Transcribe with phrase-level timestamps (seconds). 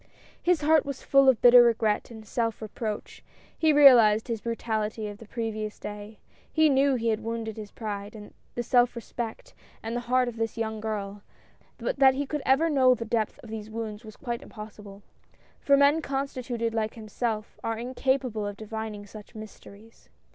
[0.41, 3.23] His heart was full of bitter regret and self reproach;
[3.55, 6.17] he realized his brutality of the previous day;
[6.51, 9.53] he knew he had wounded the pride, the self respect,
[9.83, 11.21] and the heart of this young girl—
[11.77, 15.03] but that he could ever know the depth of these wounds was quite impossible,—
[15.63, 20.09] for men constituted like himself, are incapable of divining such mysteries.